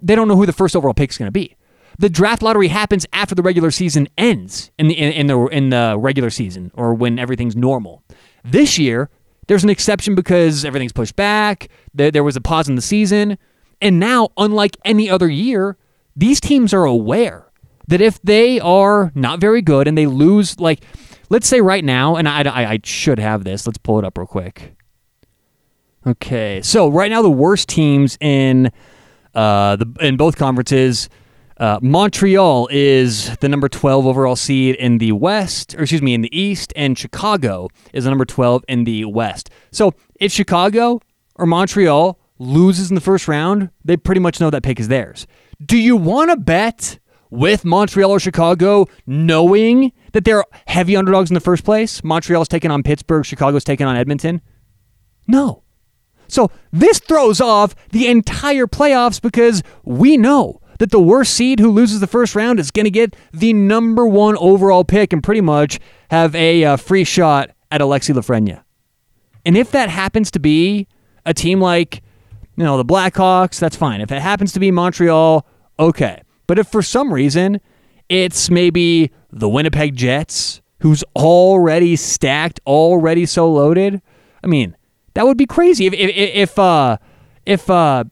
they 0.00 0.14
don't 0.14 0.28
know 0.28 0.36
who 0.36 0.46
the 0.46 0.52
first 0.52 0.76
overall 0.76 0.94
pick 0.94 1.10
is 1.10 1.18
going 1.18 1.26
to 1.26 1.32
be. 1.32 1.56
The 1.98 2.08
draft 2.08 2.42
lottery 2.42 2.68
happens 2.68 3.06
after 3.12 3.34
the 3.34 3.42
regular 3.42 3.72
season 3.72 4.08
ends 4.16 4.70
in 4.78 4.86
the 4.86 4.94
in, 4.94 5.12
in 5.12 5.26
the 5.26 5.46
in 5.46 5.70
the 5.70 5.96
regular 5.98 6.30
season 6.30 6.70
or 6.74 6.94
when 6.94 7.18
everything's 7.18 7.56
normal. 7.56 8.04
This 8.44 8.78
year, 8.78 9.10
there's 9.48 9.64
an 9.64 9.70
exception 9.70 10.14
because 10.14 10.64
everything's 10.64 10.92
pushed 10.92 11.16
back. 11.16 11.68
There, 11.94 12.22
was 12.22 12.36
a 12.36 12.40
pause 12.40 12.68
in 12.68 12.76
the 12.76 12.82
season, 12.82 13.36
and 13.80 13.98
now, 13.98 14.28
unlike 14.36 14.76
any 14.84 15.10
other 15.10 15.28
year, 15.28 15.76
these 16.14 16.40
teams 16.40 16.72
are 16.72 16.84
aware 16.84 17.50
that 17.88 18.00
if 18.00 18.20
they 18.22 18.60
are 18.60 19.10
not 19.14 19.40
very 19.40 19.62
good 19.62 19.88
and 19.88 19.96
they 19.96 20.06
lose, 20.06 20.60
like, 20.60 20.84
let's 21.30 21.48
say 21.48 21.60
right 21.60 21.84
now, 21.84 22.16
and 22.16 22.28
I, 22.28 22.42
I, 22.42 22.72
I 22.72 22.80
should 22.84 23.18
have 23.18 23.44
this. 23.44 23.66
Let's 23.66 23.78
pull 23.78 23.98
it 23.98 24.04
up 24.04 24.18
real 24.18 24.26
quick. 24.26 24.76
Okay, 26.06 26.60
so 26.62 26.88
right 26.88 27.10
now 27.10 27.22
the 27.22 27.30
worst 27.30 27.68
teams 27.68 28.16
in 28.20 28.70
uh, 29.34 29.76
the 29.76 29.86
in 30.00 30.16
both 30.16 30.36
conferences. 30.36 31.08
Uh, 31.58 31.78
Montreal 31.82 32.68
is 32.70 33.36
the 33.38 33.48
number 33.48 33.68
12 33.68 34.06
overall 34.06 34.36
seed 34.36 34.76
in 34.76 34.98
the 34.98 35.12
West, 35.12 35.74
or 35.74 35.82
excuse 35.82 36.02
me, 36.02 36.14
in 36.14 36.20
the 36.20 36.38
East, 36.38 36.72
and 36.76 36.96
Chicago 36.96 37.68
is 37.92 38.04
the 38.04 38.10
number 38.10 38.24
12 38.24 38.64
in 38.68 38.84
the 38.84 39.04
West. 39.06 39.50
So 39.72 39.94
if 40.20 40.30
Chicago 40.30 41.00
or 41.34 41.46
Montreal 41.46 42.18
loses 42.38 42.90
in 42.90 42.94
the 42.94 43.00
first 43.00 43.26
round, 43.26 43.70
they 43.84 43.96
pretty 43.96 44.20
much 44.20 44.40
know 44.40 44.50
that 44.50 44.62
pick 44.62 44.78
is 44.78 44.86
theirs. 44.86 45.26
Do 45.64 45.76
you 45.76 45.96
want 45.96 46.30
to 46.30 46.36
bet 46.36 47.00
with 47.30 47.64
Montreal 47.64 48.10
or 48.10 48.20
Chicago, 48.20 48.86
knowing 49.06 49.92
that 50.12 50.24
they're 50.24 50.44
heavy 50.66 50.96
underdogs 50.96 51.30
in 51.30 51.34
the 51.34 51.40
first 51.40 51.64
place. 51.64 52.02
Montreal's 52.02 52.48
taking 52.48 52.70
on 52.70 52.82
Pittsburgh, 52.82 53.24
Chicago's 53.24 53.64
taking 53.64 53.86
on 53.86 53.96
Edmonton. 53.96 54.40
No. 55.26 55.62
So 56.26 56.50
this 56.72 56.98
throws 56.98 57.40
off 57.40 57.74
the 57.90 58.06
entire 58.06 58.66
playoffs 58.66 59.20
because 59.20 59.62
we 59.84 60.16
know 60.16 60.60
that 60.78 60.90
the 60.90 61.00
worst 61.00 61.34
seed 61.34 61.58
who 61.58 61.70
loses 61.70 62.00
the 62.00 62.06
first 62.06 62.34
round 62.34 62.58
is 62.58 62.70
going 62.70 62.84
to 62.84 62.90
get 62.90 63.14
the 63.32 63.52
number 63.52 64.06
one 64.06 64.36
overall 64.38 64.84
pick 64.84 65.12
and 65.12 65.22
pretty 65.22 65.40
much 65.40 65.78
have 66.10 66.34
a 66.34 66.64
uh, 66.64 66.76
free 66.76 67.04
shot 67.04 67.50
at 67.70 67.80
Alexis 67.80 68.16
Lafreniere. 68.16 68.62
And 69.44 69.56
if 69.56 69.70
that 69.72 69.88
happens 69.88 70.30
to 70.32 70.38
be 70.38 70.86
a 71.26 71.34
team 71.34 71.60
like, 71.60 72.02
you 72.56 72.64
know, 72.64 72.76
the 72.76 72.84
Blackhawks, 72.84 73.58
that's 73.58 73.76
fine. 73.76 74.00
If 74.00 74.10
it 74.10 74.20
happens 74.20 74.52
to 74.52 74.60
be 74.60 74.70
Montreal, 74.70 75.46
okay. 75.78 76.22
But 76.46 76.58
if 76.58 76.68
for 76.68 76.82
some 76.82 77.12
reason 77.12 77.60
it's 78.08 78.50
maybe 78.50 79.10
the 79.30 79.48
Winnipeg 79.48 79.96
Jets, 79.96 80.60
who's 80.80 81.04
already 81.16 81.96
stacked, 81.96 82.60
already 82.66 83.26
so 83.26 83.50
loaded, 83.50 84.00
I 84.42 84.46
mean, 84.46 84.76
that 85.14 85.26
would 85.26 85.36
be 85.36 85.46
crazy 85.46 85.86
if 85.86 85.92
if 85.94 86.10
if 86.14 86.58
uh, 86.58 86.98
if 87.44 87.68
uh, 87.68 88.04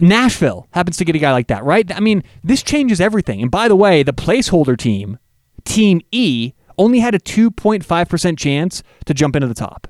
Nashville 0.00 0.66
happens 0.72 0.96
to 0.98 1.04
get 1.04 1.14
a 1.14 1.18
guy 1.18 1.32
like 1.32 1.48
that, 1.48 1.64
right? 1.64 1.90
I 1.94 2.00
mean, 2.00 2.22
this 2.42 2.62
changes 2.62 3.00
everything. 3.00 3.42
And 3.42 3.50
by 3.50 3.68
the 3.68 3.76
way, 3.76 4.02
the 4.02 4.12
placeholder 4.12 4.76
team, 4.76 5.18
Team 5.64 6.00
E, 6.10 6.52
only 6.78 7.00
had 7.00 7.14
a 7.14 7.18
2.5% 7.18 8.38
chance 8.38 8.82
to 9.04 9.14
jump 9.14 9.36
into 9.36 9.48
the 9.48 9.54
top. 9.54 9.88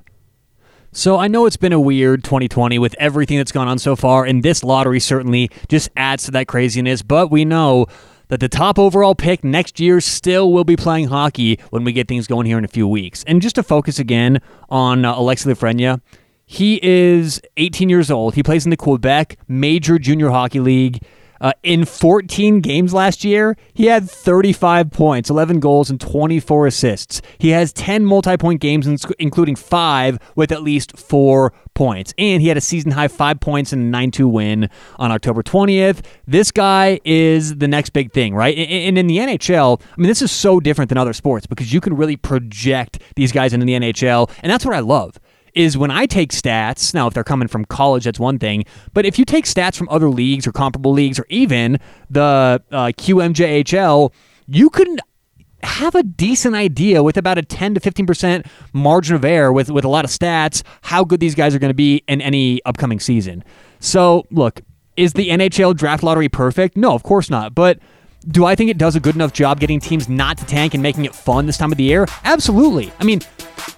So 0.91 1.17
I 1.17 1.27
know 1.27 1.45
it's 1.45 1.57
been 1.57 1.73
a 1.73 1.79
weird 1.79 2.23
2020 2.23 2.79
with 2.79 2.95
everything 2.97 3.37
that's 3.37 3.51
gone 3.51 3.67
on 3.67 3.77
so 3.77 3.95
far, 3.95 4.25
and 4.25 4.41
this 4.41 4.63
lottery 4.63 4.99
certainly 4.99 5.49
just 5.67 5.89
adds 5.95 6.23
to 6.25 6.31
that 6.31 6.47
craziness, 6.47 7.01
but 7.01 7.29
we 7.29 7.45
know 7.45 7.87
that 8.29 8.39
the 8.39 8.49
top 8.49 8.79
overall 8.79 9.15
pick 9.15 9.43
next 9.43 9.79
year 9.79 10.01
still 10.01 10.51
will 10.51 10.63
be 10.63 10.75
playing 10.75 11.07
hockey 11.07 11.59
when 11.69 11.83
we 11.83 11.91
get 11.91 12.07
things 12.07 12.27
going 12.27 12.45
here 12.45 12.57
in 12.57 12.65
a 12.65 12.69
few 12.69 12.87
weeks. 12.87 13.23
And 13.25 13.41
just 13.41 13.55
to 13.55 13.63
focus 13.63 13.99
again 13.99 14.41
on 14.69 15.05
uh, 15.05 15.17
Alexis 15.17 15.53
Lafreniere, 15.53 16.01
he 16.49 16.79
is 16.81 17.41
18 17.57 17.89
years 17.89 18.09
old. 18.09 18.35
He 18.35 18.41
plays 18.41 18.65
in 18.65 18.69
the 18.69 18.77
Quebec 18.77 19.37
Major 19.49 19.99
Junior 19.99 20.29
Hockey 20.29 20.61
League. 20.61 21.03
Uh, 21.39 21.51
in 21.61 21.85
14 21.85 22.61
games 22.61 22.93
last 22.93 23.23
year, 23.23 23.55
he 23.73 23.85
had 23.85 24.09
35 24.09 24.89
points, 24.89 25.29
11 25.29 25.59
goals, 25.59 25.89
and 25.89 25.99
24 26.01 26.65
assists. 26.65 27.21
He 27.37 27.49
has 27.49 27.71
10 27.73 28.05
multi 28.05 28.37
point 28.37 28.61
games, 28.61 28.87
including 29.19 29.55
five 29.55 30.17
with 30.35 30.51
at 30.51 30.63
least 30.63 30.97
four 30.97 31.53
points. 31.75 32.13
And 32.17 32.41
he 32.41 32.47
had 32.47 32.57
a 32.57 32.61
season 32.61 32.91
high 32.91 33.09
five 33.09 33.39
points 33.39 33.73
and 33.73 33.83
a 33.83 33.85
9 33.85 34.11
2 34.11 34.27
win 34.27 34.69
on 34.97 35.11
October 35.11 35.43
20th. 35.43 36.03
This 36.25 36.49
guy 36.49 36.99
is 37.03 37.57
the 37.57 37.67
next 37.67 37.91
big 37.91 38.13
thing, 38.13 38.33
right? 38.33 38.57
And 38.57 38.97
in 38.97 39.05
the 39.07 39.17
NHL, 39.17 39.81
I 39.81 40.01
mean, 40.01 40.07
this 40.07 40.21
is 40.21 40.31
so 40.31 40.61
different 40.61 40.89
than 40.89 40.97
other 40.97 41.13
sports 41.13 41.45
because 41.45 41.71
you 41.73 41.81
can 41.81 41.95
really 41.95 42.15
project 42.15 42.99
these 43.17 43.33
guys 43.33 43.53
into 43.53 43.65
the 43.65 43.73
NHL. 43.73 44.31
And 44.41 44.51
that's 44.51 44.65
what 44.65 44.73
I 44.73 44.79
love 44.79 45.19
is 45.57 45.77
when 45.77 45.91
I 45.91 46.05
take 46.05 46.31
stats, 46.31 46.93
now 46.93 47.07
if 47.07 47.13
they're 47.13 47.23
coming 47.23 47.47
from 47.47 47.65
college, 47.65 48.05
that's 48.05 48.19
one 48.19 48.39
thing, 48.39 48.65
but 48.93 49.05
if 49.05 49.17
you 49.17 49.25
take 49.25 49.45
stats 49.45 49.75
from 49.75 49.89
other 49.89 50.09
leagues 50.09 50.45
or 50.47 50.51
comparable 50.51 50.91
leagues 50.91 51.19
or 51.19 51.25
even 51.29 51.79
the 52.09 52.61
uh, 52.71 52.85
QMJHL, 52.97 54.13
you 54.47 54.69
can 54.69 54.97
have 55.63 55.95
a 55.95 56.03
decent 56.03 56.55
idea 56.55 57.01
with 57.03 57.17
about 57.17 57.37
a 57.37 57.41
10 57.41 57.73
to 57.73 57.79
15% 57.79 58.45
margin 58.73 59.15
of 59.15 59.25
error 59.25 59.51
with, 59.51 59.71
with 59.71 59.83
a 59.83 59.89
lot 59.89 60.05
of 60.05 60.11
stats 60.11 60.63
how 60.83 61.03
good 61.03 61.19
these 61.19 61.35
guys 61.35 61.55
are 61.55 61.59
going 61.59 61.69
to 61.69 61.75
be 61.75 62.03
in 62.07 62.21
any 62.21 62.61
upcoming 62.65 62.99
season. 62.99 63.43
So, 63.79 64.25
look, 64.31 64.61
is 64.95 65.13
the 65.13 65.29
NHL 65.29 65.75
draft 65.75 66.03
lottery 66.03 66.29
perfect? 66.29 66.77
No, 66.77 66.93
of 66.93 67.03
course 67.03 67.29
not. 67.29 67.55
But 67.55 67.79
do 68.27 68.45
I 68.45 68.55
think 68.55 68.69
it 68.69 68.77
does 68.77 68.95
a 68.95 68.99
good 68.99 69.15
enough 69.15 69.33
job 69.33 69.59
getting 69.59 69.79
teams 69.79 70.09
not 70.09 70.37
to 70.39 70.45
tank 70.45 70.73
and 70.73 70.83
making 70.83 71.05
it 71.05 71.15
fun 71.15 71.45
this 71.45 71.57
time 71.57 71.71
of 71.71 71.77
the 71.77 71.83
year? 71.83 72.07
Absolutely. 72.23 72.91
I 72.99 73.03
mean, 73.03 73.21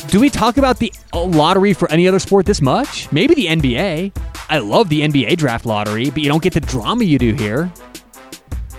do 0.08 0.20
we 0.20 0.30
talk 0.30 0.58
about 0.58 0.80
the 0.80 0.92
lottery 1.14 1.74
for 1.74 1.90
any 1.92 2.08
other 2.08 2.20
sport 2.20 2.46
this 2.46 2.62
much? 2.62 3.12
Maybe 3.12 3.36
the 3.36 3.48
NBA. 3.48 4.16
I 4.50 4.58
love 4.60 4.90
the 4.90 5.02
NBA 5.02 5.38
draft 5.38 5.66
lottery, 5.66 6.10
but 6.10 6.24
you 6.24 6.30
don't 6.30 6.42
get 6.42 6.54
the 6.54 6.60
drama 6.60 7.04
you 7.04 7.20
do 7.20 7.34
here. 7.34 7.72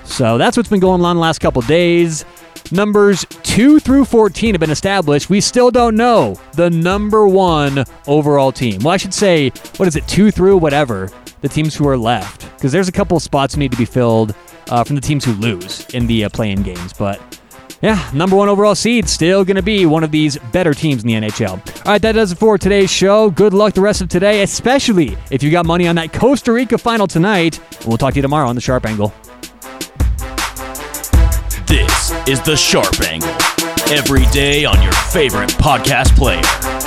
So 0.04 0.38
that's 0.38 0.56
what's 0.56 0.68
been 0.68 0.80
going 0.80 1.02
on 1.02 1.16
the 1.16 1.22
last 1.22 1.38
couple 1.40 1.62
days. 1.62 2.24
Numbers 2.72 3.24
2 3.42 3.80
through 3.80 4.04
14 4.04 4.54
have 4.54 4.60
been 4.60 4.70
established. 4.70 5.30
We 5.30 5.40
still 5.40 5.70
don't 5.70 5.96
know 5.96 6.36
the 6.52 6.70
number 6.70 7.26
one 7.26 7.84
overall 8.06 8.52
team. 8.52 8.80
Well, 8.82 8.94
I 8.94 8.96
should 8.96 9.14
say, 9.14 9.50
what 9.76 9.88
is 9.88 9.96
it, 9.96 10.06
2 10.06 10.30
through 10.30 10.56
whatever, 10.58 11.10
the 11.40 11.48
teams 11.48 11.74
who 11.74 11.88
are 11.88 11.96
left. 11.96 12.48
Because 12.56 12.72
there's 12.72 12.88
a 12.88 12.92
couple 12.92 13.18
spots 13.18 13.56
need 13.56 13.72
to 13.72 13.78
be 13.78 13.84
filled 13.84 14.34
uh, 14.68 14.84
from 14.84 14.96
the 14.96 15.02
teams 15.02 15.24
who 15.24 15.32
lose 15.32 15.84
in 15.94 16.06
the 16.06 16.24
uh, 16.24 16.28
play 16.28 16.50
in 16.50 16.62
games. 16.62 16.92
But 16.92 17.39
yeah, 17.82 18.10
number 18.12 18.36
one 18.36 18.48
overall 18.48 18.74
seed, 18.74 19.08
still 19.08 19.44
going 19.44 19.56
to 19.56 19.62
be 19.62 19.86
one 19.86 20.04
of 20.04 20.10
these 20.10 20.36
better 20.52 20.74
teams 20.74 21.02
in 21.02 21.08
the 21.08 21.14
NHL. 21.14 21.52
All 21.86 21.92
right, 21.92 22.02
that 22.02 22.12
does 22.12 22.32
it 22.32 22.36
for 22.36 22.58
today's 22.58 22.90
show. 22.90 23.30
Good 23.30 23.54
luck 23.54 23.74
the 23.74 23.80
rest 23.80 24.02
of 24.02 24.08
today, 24.08 24.42
especially 24.42 25.16
if 25.30 25.42
you 25.42 25.50
got 25.50 25.64
money 25.64 25.88
on 25.88 25.96
that 25.96 26.12
Costa 26.12 26.52
Rica 26.52 26.76
final 26.76 27.06
tonight. 27.06 27.58
We'll 27.86 27.96
talk 27.96 28.12
to 28.14 28.18
you 28.18 28.22
tomorrow 28.22 28.48
on 28.48 28.54
The 28.54 28.60
Sharp 28.60 28.84
Angle. 28.84 29.14
This 31.66 32.10
is 32.28 32.42
The 32.42 32.56
Sharp 32.56 33.00
Angle, 33.00 33.30
every 33.90 34.26
day 34.26 34.64
on 34.64 34.82
your 34.82 34.92
favorite 34.92 35.50
podcast 35.50 36.14
player. 36.16 36.79